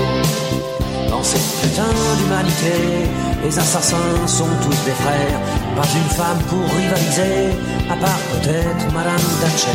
[1.11, 3.09] Dans cette putain d'humanité,
[3.43, 5.41] les assassins sont tous des frères.
[5.75, 7.57] Pas une femme pour rivaliser,
[7.91, 9.71] à part peut-être Madame Thatcher.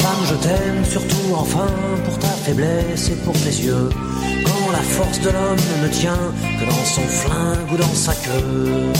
[0.00, 1.66] Femme, je t'aime surtout enfin
[2.04, 3.88] pour ta faiblesse et pour tes yeux.
[4.72, 8.92] La force de l'homme ne tient que dans son flingue ou dans sa queue.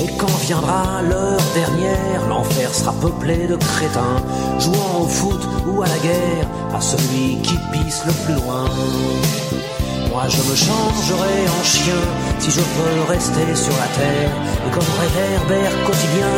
[0.00, 4.22] Et quand viendra l'heure dernière, l'enfer sera peuplé de crétins,
[4.58, 8.64] jouant au foot ou à la guerre, à celui qui pisse le plus loin.
[10.10, 12.02] Moi je me changerai en chien
[12.40, 14.32] si je peux rester sur la terre,
[14.66, 16.34] et comme réverbère quotidien,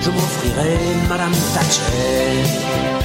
[0.00, 0.76] je m'offrirai
[1.08, 3.01] Madame Thatcher.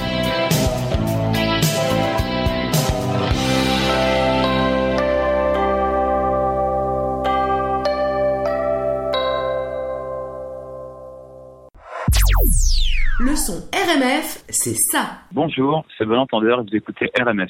[13.87, 15.19] RMF, c'est ça.
[15.31, 17.49] Bonjour, c'est Bon Entendeur, vous écoutez RMF.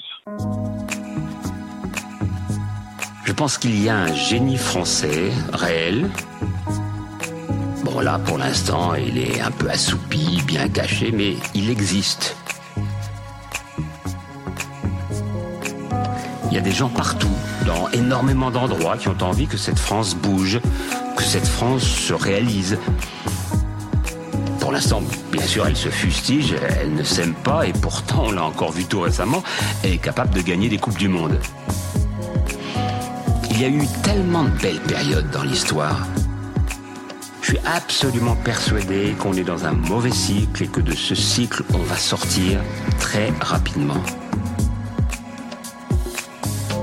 [3.26, 6.08] Je pense qu'il y a un génie français réel.
[7.84, 12.38] Bon là, pour l'instant, il est un peu assoupi, bien caché, mais il existe.
[16.52, 20.14] Il y a des gens partout, dans énormément d'endroits, qui ont envie que cette France
[20.14, 20.60] bouge,
[21.16, 22.78] que cette France se réalise.
[24.68, 25.02] Pour l'instant,
[25.32, 28.84] bien sûr, elle se fustige, elle ne s'aime pas, et pourtant, on l'a encore vu
[28.84, 29.42] tout récemment,
[29.82, 31.40] elle est capable de gagner des Coupes du Monde.
[33.50, 36.06] Il y a eu tellement de belles périodes dans l'histoire.
[37.42, 41.64] Je suis absolument persuadé qu'on est dans un mauvais cycle et que de ce cycle,
[41.74, 42.60] on va sortir
[43.00, 44.04] très rapidement.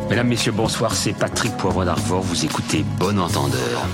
[0.08, 3.86] Mesdames, Messieurs, bonsoir, c'est Patrick Poivre d'Arvor, vous écoutez Bon Entendeur.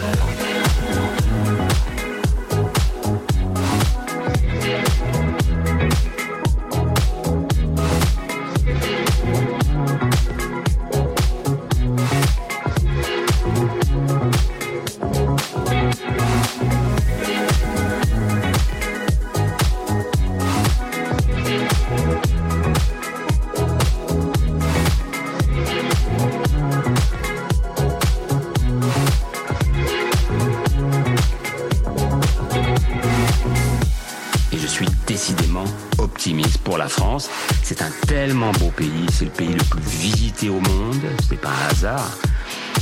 [37.63, 41.49] C'est un tellement beau pays, c'est le pays le plus visité au monde, c'est pas
[41.49, 42.11] un hasard.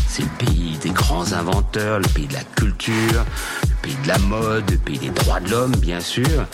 [0.09, 3.25] C'est le pays des grands inventeurs, le pays de la culture,
[3.63, 6.47] le pays de la mode, le pays des droits de l'homme, bien sûr.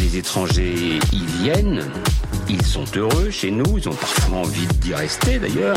[0.00, 1.82] Les étrangers y viennent,
[2.48, 5.76] ils sont heureux chez nous, ils ont parfois envie d'y rester d'ailleurs.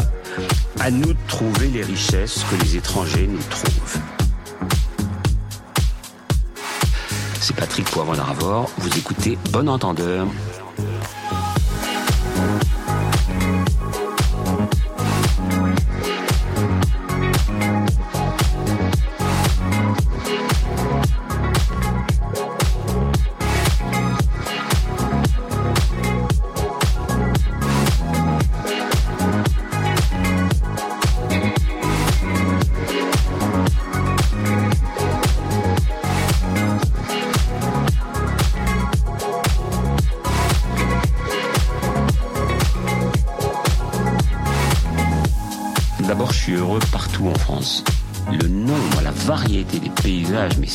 [0.79, 3.99] À nous de trouver les richesses que les étrangers nous trouvent.
[7.39, 8.69] C'est Patrick Poivre d'Arvor.
[8.77, 10.27] Vous écoutez Bon Entendeur.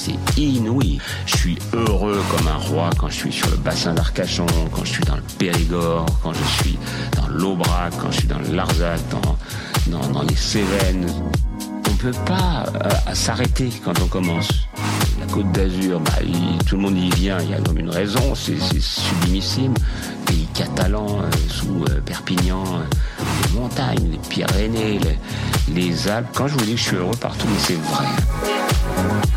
[0.03, 0.99] C'est inouï.
[1.27, 4.93] Je suis heureux comme un roi quand je suis sur le bassin d'Arcachon, quand je
[4.95, 6.79] suis dans le Périgord, quand je suis
[7.17, 11.07] dans l'Aubrac, quand je suis dans le Larzac, dans, dans, les Cévennes.
[11.87, 14.49] On ne peut pas euh, s'arrêter quand on commence.
[15.21, 16.13] La Côte d'Azur, bah,
[16.67, 19.75] tout le monde y vient, il y a comme une raison, c'est sublimissime.
[20.27, 22.65] Pays catalan, euh, sous euh, Perpignan,
[23.21, 26.27] les montagnes, les Pyrénées, les, les Alpes.
[26.35, 29.32] Quand je vous dis que je suis heureux partout, mais c'est vrai.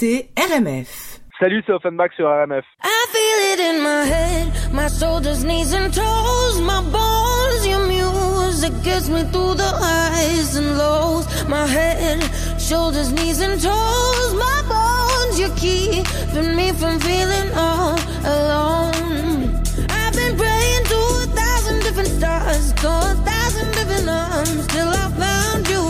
[0.00, 1.20] Nouveauté RMF.
[1.38, 2.64] Salut, c'est Offenbach sur RMF.
[2.84, 8.72] I feel it in my head, my shoulders, knees and toes, my bones, your music
[8.82, 11.26] gets me through the highs and lows.
[11.48, 12.22] My head,
[12.58, 19.62] shoulders, knees and toes, my bones, you're keeping me from feeling all alone.
[19.88, 25.10] I've been praying to a thousand different stars, to a thousand different arms, till I
[25.20, 25.84] found you.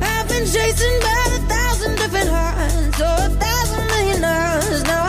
[0.00, 1.37] I've been chasing by a thousand
[2.68, 4.84] hearts, or a thousand million hours.
[4.84, 5.07] Now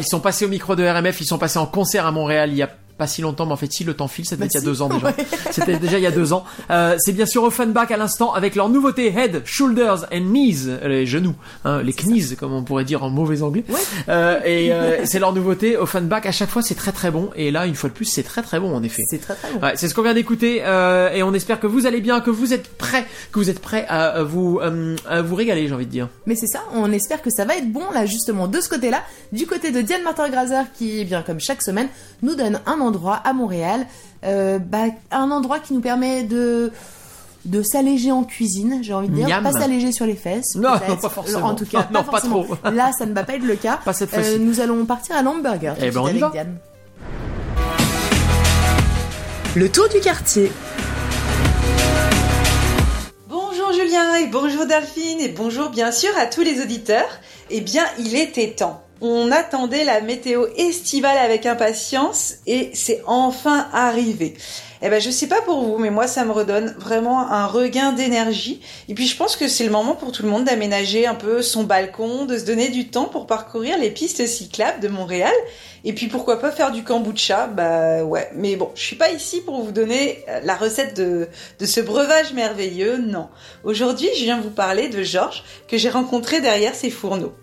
[0.00, 2.56] ils sont passés au micro de RMF, ils sont passés en concert à Montréal il
[2.56, 4.54] y a pas si longtemps, mais en fait si le temps file, c'était Bah il
[4.54, 5.06] y a si, deux ans déjà.
[5.16, 5.26] ouais.
[5.50, 6.44] C'était déjà il y a deux ans.
[6.70, 11.06] Euh, c'est bien sûr Offenbach à l'instant avec leur nouveauté Head, Shoulders and Knees, les
[11.06, 11.34] genoux,
[11.64, 13.64] hein, les knees comme on pourrait dire en mauvais anglais.
[14.08, 16.26] Euh, et euh, c'est leur nouveauté Offenbach.
[16.26, 18.42] À chaque fois c'est très très bon et là une fois de plus c'est très
[18.42, 19.02] très bon en effet.
[19.08, 19.60] C'est très très bon.
[19.60, 22.30] Ouais, c'est ce qu'on vient d'écouter euh, et on espère que vous allez bien, que
[22.30, 25.86] vous êtes prêts, que vous êtes prêts à, vous euh, à vous régaler, j'ai envie
[25.86, 26.08] de dire.
[26.26, 29.02] Mais c'est ça, on espère que ça va être bon là justement de ce côté-là,
[29.32, 31.88] du côté de Diane Martin-Grazer qui, eh bien comme chaque semaine,
[32.22, 33.86] nous donne un endroit à Montréal,
[34.22, 36.72] bah, un endroit qui nous permet de
[37.46, 39.42] de s'alléger en cuisine, j'ai envie de dire, Miam.
[39.42, 40.56] pas s'alléger sur les fesses.
[40.56, 41.46] Non, pas forcément.
[41.46, 42.46] En tout cas, Non, pas, trop.
[42.70, 43.78] Là, ça ne va pas être le cas.
[43.84, 45.74] Pas cette Euh, nous allons partir à l'hamburger.
[45.80, 46.30] Eh ben, on suite y avec va.
[46.30, 46.58] Diane.
[49.56, 50.52] Le tour du quartier.
[53.28, 57.08] Bonjour Julien et bonjour Delphine et bonjour bien sûr à tous les auditeurs.
[57.50, 58.82] Eh bien, il était temps.
[59.00, 64.34] On attendait la météo estivale avec impatience et c'est enfin arrivé.
[64.82, 67.92] Eh ben, je sais pas pour vous, mais moi, ça me redonne vraiment un regain
[67.92, 68.62] d'énergie.
[68.88, 71.42] Et puis, je pense que c'est le moment pour tout le monde d'aménager un peu
[71.42, 75.34] son balcon, de se donner du temps pour parcourir les pistes cyclables de Montréal.
[75.84, 77.46] Et puis, pourquoi pas faire du kombucha?
[77.46, 78.30] Bah, ouais.
[78.34, 81.28] Mais bon, je suis pas ici pour vous donner euh, la recette de,
[81.58, 83.28] de ce breuvage merveilleux, non.
[83.64, 87.34] Aujourd'hui, je viens vous parler de Georges, que j'ai rencontré derrière ses fourneaux.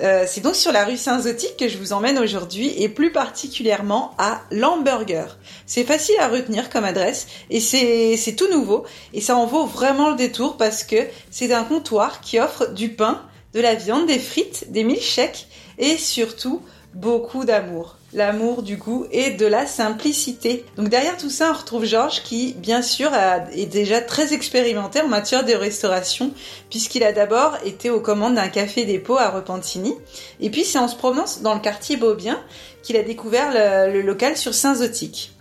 [0.00, 4.14] Euh, c'est donc sur la rue Saint-Zotique que je vous emmène aujourd'hui et plus particulièrement
[4.18, 5.26] à Lamburger.
[5.66, 9.66] C'est facile à retenir comme adresse et c'est c'est tout nouveau et ça en vaut
[9.66, 10.96] vraiment le détour parce que
[11.30, 13.22] c'est un comptoir qui offre du pain,
[13.54, 16.62] de la viande, des frites, des milkshakes et surtout
[16.94, 17.96] beaucoup d'amour.
[18.14, 20.64] L'amour du goût et de la simplicité.
[20.76, 23.10] Donc derrière tout ça, on retrouve Georges qui, bien sûr,
[23.52, 26.32] est déjà très expérimenté en matière de restauration
[26.70, 29.94] puisqu'il a d'abord été aux commandes d'un café dépôt à Repentigny.
[30.40, 32.40] Et puis c'est en se promenant dans le quartier Beaubien
[32.82, 35.32] qu'il a découvert le, le local sur Saint-Zotique.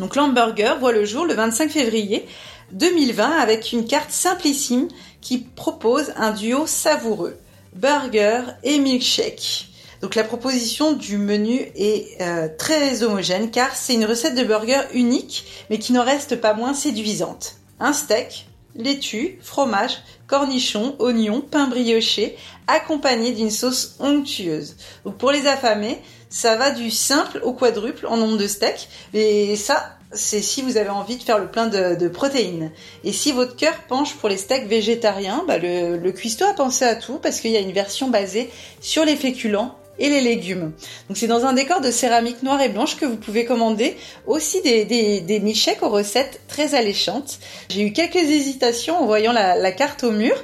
[0.00, 2.26] Donc l'hamburger voit le jour le 25 février
[2.72, 4.88] 2020 avec une carte simplissime
[5.20, 7.36] qui propose un duo savoureux,
[7.74, 9.67] burger et milkshake.
[10.00, 14.80] Donc la proposition du menu est euh, très homogène car c'est une recette de burger
[14.94, 17.56] unique mais qui n'en reste pas moins séduisante.
[17.80, 18.46] Un steak,
[18.76, 22.36] laitue, fromage, cornichons, oignons, pain brioché
[22.66, 24.76] accompagné d'une sauce onctueuse.
[25.04, 25.98] Donc pour les affamés,
[26.30, 30.78] ça va du simple au quadruple en nombre de steaks et ça c'est si vous
[30.78, 32.72] avez envie de faire le plein de, protéines.
[33.04, 36.86] Et si votre cœur penche pour les steaks végétariens, bah le, le cuistot a pensé
[36.86, 40.72] à tout parce qu'il y a une version basée sur les féculents et les légumes.
[41.08, 43.96] Donc c'est dans un décor de céramique noire et blanche que vous pouvez commander
[44.26, 45.40] aussi des, des, des
[45.82, 47.38] aux recettes très alléchantes.
[47.68, 50.34] J'ai eu quelques hésitations en voyant la, la carte au mur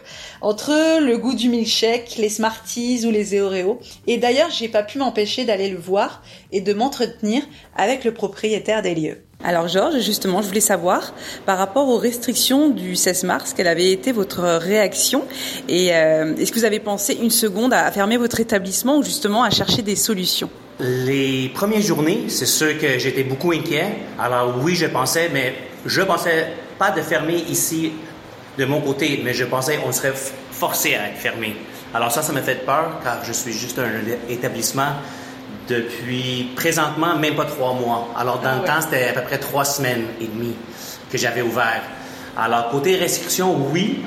[0.41, 3.81] entre le goût du milkshake, les Smarties ou les Oreos.
[4.07, 7.43] Et d'ailleurs, j'ai pas pu m'empêcher d'aller le voir et de m'entretenir
[7.77, 9.24] avec le propriétaire des lieux.
[9.43, 11.13] Alors Georges, justement, je voulais savoir
[11.45, 15.25] par rapport aux restrictions du 16 mars, quelle avait été votre réaction
[15.69, 19.43] et euh, est-ce que vous avez pensé une seconde à fermer votre établissement ou justement
[19.43, 20.49] à chercher des solutions?
[20.81, 23.97] Les premières journées, c'est sûr que j'étais beaucoup inquiet.
[24.19, 25.55] Alors oui, je pensais, mais
[25.87, 26.47] je pensais
[26.79, 27.93] pas de fermer ici
[28.59, 30.15] de mon côté, mais je pensais on serait
[30.53, 31.57] forcé à fermé.
[31.93, 34.95] Alors ça, ça m'a fait peur car je suis juste un établissement
[35.69, 38.09] depuis présentement même pas trois mois.
[38.19, 38.67] Alors dans Ah le ouais.
[38.67, 40.55] temps, c'était à peu près trois semaines et demie
[41.11, 41.83] que j'avais ouvert.
[42.37, 44.01] Alors côté restrictions, oui,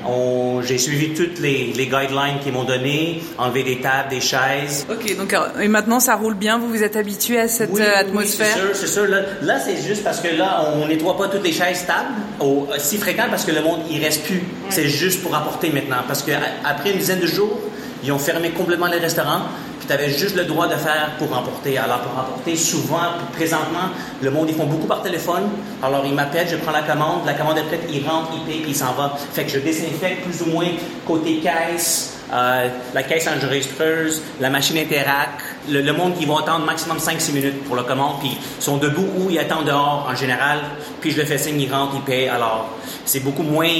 [0.62, 4.86] j'ai suivi toutes les, les guidelines qu'ils m'ont données, enlever des tables, des chaises.
[4.90, 8.00] Ok, donc et maintenant ça roule bien, vous vous êtes habitué à cette Oui, euh,
[8.00, 8.46] atmosphère?
[8.54, 9.06] Oui, c'est sûr, c'est sûr.
[9.06, 12.68] Là, là, c'est juste parce que là, on nettoie pas toutes les chaises tables au-
[12.76, 14.42] si fréquent parce que le monde, il reste plus.
[14.68, 16.02] C'est juste pour apporter maintenant.
[16.06, 16.32] Parce que
[16.66, 17.58] après une dizaine de jours,
[18.04, 19.44] ils ont fermé complètement les restaurants.
[19.88, 21.78] Tu avais juste le droit de faire pour emporter.
[21.78, 23.88] Alors, pour emporter, souvent, présentement,
[24.20, 25.44] le monde, ils font beaucoup par téléphone.
[25.82, 27.24] Alors, ils m'appellent, je prends la commande.
[27.24, 29.08] La commande est prête, ils rentrent, ils payent, puis ils s'en vont.
[29.32, 30.66] Fait que je désinfecte plus ou moins
[31.06, 35.30] côté caisse, euh, la caisse enregistreuse, la machine Interac.
[35.70, 39.06] Le, monde qui va attendre maximum 5-6 minutes pour la commande, puis ils sont debout
[39.16, 40.58] ou ils attendent dehors en général,
[41.00, 42.28] puis je le fais signe, ils rentrent, ils payent.
[42.28, 42.68] Alors,
[43.06, 43.70] c'est beaucoup moins,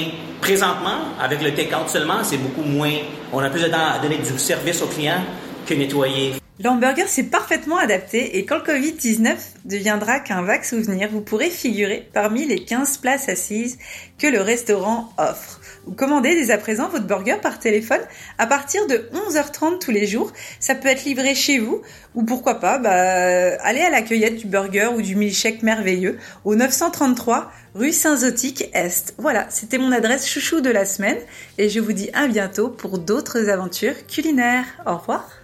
[0.41, 2.91] présentement, avec le take-out seulement, c'est beaucoup moins,
[3.31, 5.21] on a plus de temps à donner du service aux clients
[5.65, 6.33] que nettoyer.
[6.61, 12.09] L'hamburger s'est parfaitement adapté et quand le Covid-19 deviendra qu'un vague souvenir, vous pourrez figurer
[12.11, 13.77] parmi les 15 places assises
[14.17, 15.61] que le restaurant offre.
[15.85, 18.01] Vous commandez dès à présent votre burger par téléphone
[18.37, 20.33] à partir de 11h30 tous les jours.
[20.59, 21.81] Ça peut être livré chez vous
[22.13, 26.55] ou pourquoi pas, bah, aller à la cueillette du burger ou du milkshake merveilleux au
[26.55, 29.13] 933 rue Saint-Zotique Est.
[29.17, 31.19] Voilà, c'était mon adresse chouchou de la semaine
[31.57, 34.65] et je vous dis à bientôt pour d'autres aventures culinaires.
[34.85, 35.38] Au revoir.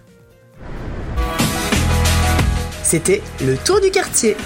[2.82, 4.36] C'était le tour du quartier.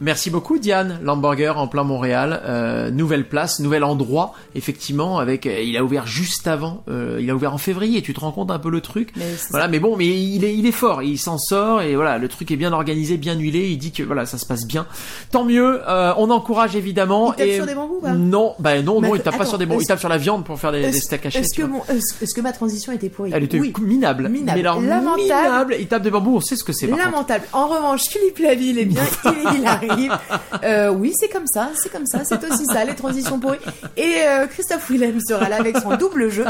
[0.00, 5.60] Merci beaucoup Diane, l'hamburger en plein Montréal, euh, nouvelle place, nouvel endroit, effectivement, avec, euh,
[5.60, 8.52] il a ouvert juste avant, euh, il a ouvert en février, tu te rends compte
[8.52, 11.18] un peu le truc, Mais voilà, mais bon, mais il est, il est fort, il
[11.18, 14.24] s'en sort et voilà, le truc est bien organisé, bien huilé, il dit que voilà,
[14.24, 14.86] ça se passe bien,
[15.32, 17.32] tant mieux, euh, on encourage évidemment.
[17.32, 17.56] Il tape et...
[17.56, 19.86] sur des bambous, bah Non, bah non, non, il tape pas sur des bambous, il
[19.88, 21.40] tape sur la viande pour faire des, des steaks hachés.
[21.40, 21.82] est-ce que, mon-
[22.22, 23.72] est-ce que ma transition était pourrie Elle était Oui.
[23.80, 24.52] minable, Minable.
[24.54, 25.22] mais alors Lamentable.
[25.22, 26.86] minable, il tape des bambous, on sait ce que c'est.
[26.86, 27.46] Lamentable.
[27.52, 30.16] En revanche, Philippe Laville, eh bien, il, il arrive.
[30.64, 33.58] Euh, oui, c'est comme ça, c'est comme ça, c'est aussi ça, les transitions pourries.
[33.96, 36.44] Et euh, Christophe Willem sera là avec son double jeu.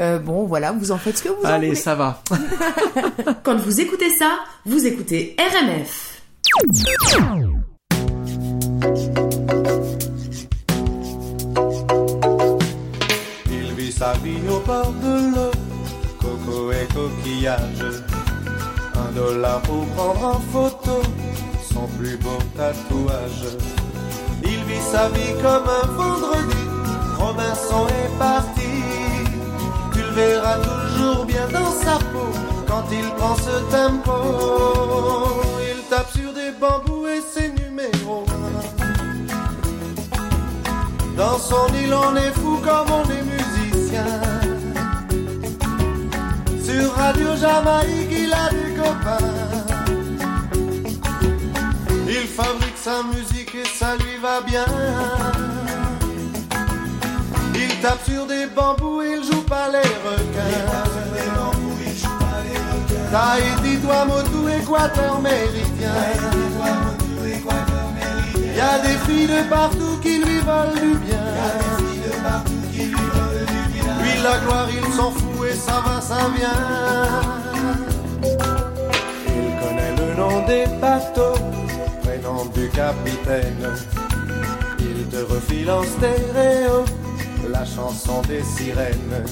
[0.00, 1.78] Euh, bon, voilà, vous en faites ce que vous en Allez, voulez.
[1.80, 2.22] ça va.
[3.42, 6.22] Quand vous écoutez ça, vous écoutez RMF.
[13.50, 15.50] Il vit sa vie au bord de l'eau,
[16.20, 18.02] coco et coquillage.
[18.94, 21.02] Un dollar pour prendre en photo
[21.72, 23.46] son plus beau tatouage.
[24.42, 26.64] Il vit sa vie comme un vendredi,
[27.18, 28.72] Robinson est parti.
[29.92, 32.30] Tu le verras toujours bien dans sa peau
[32.66, 34.12] quand il prend ce tempo.
[35.70, 38.24] Il tape sur des bambous et ses numéros.
[41.16, 44.06] Dans son île, on est fou comme on est musicien.
[46.64, 49.49] Sur Radio Jamaïque, il a des copains
[52.40, 54.64] fabrique sa musique et ça lui va bien.
[57.54, 60.50] Il tape sur des bambous, il joue pas les requins.
[63.12, 65.96] Tahiti, Tuamotu, Équateur méridien.
[68.56, 71.26] Y a des filles de partout qui lui valent du bien.
[74.02, 76.60] Lui la gloire, il s'en fout et ça va, ça vient.
[79.26, 81.59] Il connaît le nom des bateaux
[82.54, 83.66] du capitaine.
[84.78, 86.84] Il te refile en stéréo
[87.50, 89.24] la chanson des sirènes.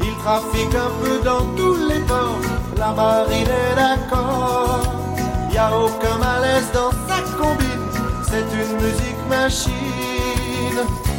[0.00, 2.40] Il trafique un peu dans tous les ports,
[2.76, 4.82] la marine est d'accord.
[5.52, 7.88] Y a aucun malaise dans sa combine,
[8.28, 11.11] c'est une musique machine.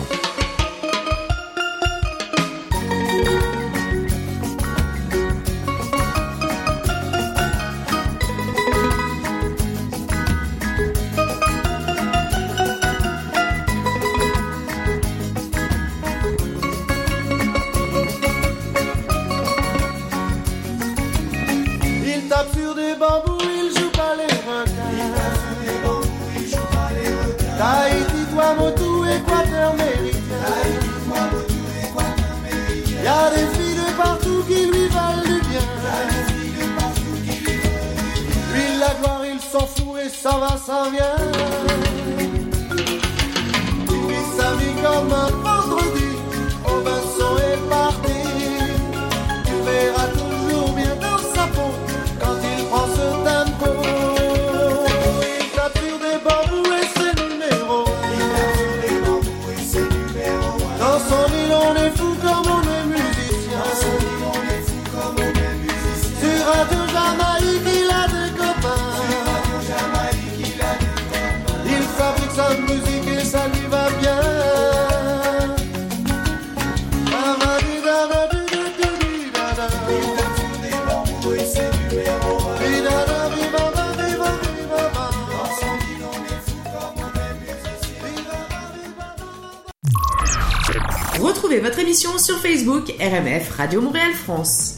[92.20, 94.76] sur Facebook RMF Radio Montréal France.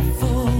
[0.00, 0.57] careful.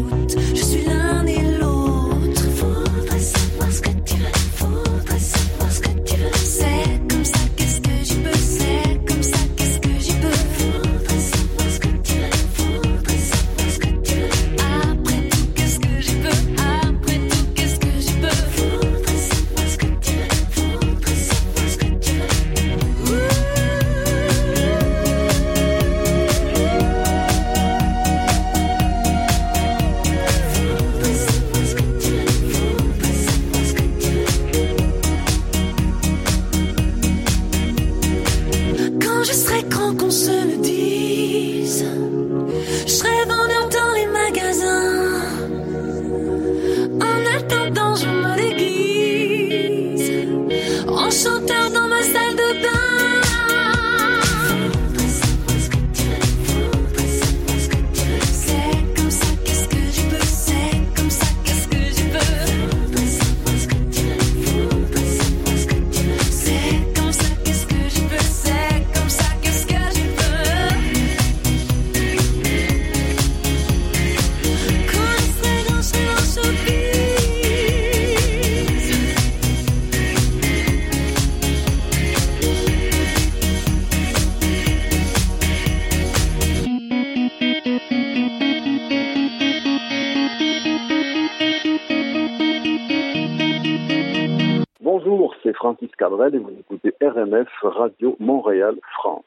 [96.11, 99.25] Et vous écoutez RMF Radio Montréal France.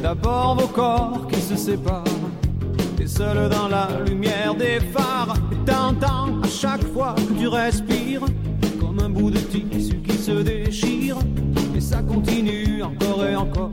[0.00, 2.04] D'abord vos corps qui se séparent,
[3.02, 8.22] et seul dans la lumière des phares, et t'entends à chaque fois que tu respires,
[8.78, 11.16] comme un bout de tissu qui se déchire,
[11.74, 13.72] et ça continue encore et encore.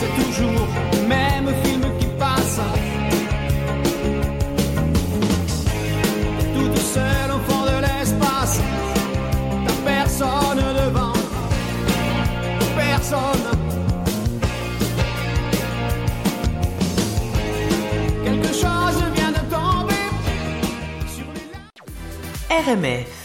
[0.00, 2.58] C'est toujours le même film qui passe.
[6.54, 8.60] Toute seule au fond de l'espace.
[9.66, 11.12] T'as personne devant.
[12.74, 13.46] Personne.
[18.24, 20.04] Quelque chose vient de tomber.
[22.48, 23.19] RMF.